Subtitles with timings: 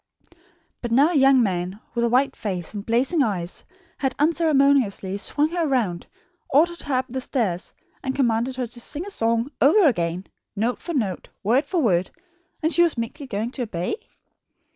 [0.81, 3.63] But now a young man with a white face and blazing eyes
[3.99, 6.07] had unceremoniously swung her round,
[6.49, 10.25] ordered her up the stairs, and commanded her to sing a song over again,
[10.55, 12.09] note for note, word for word,
[12.63, 13.93] and she was meekly going to obey.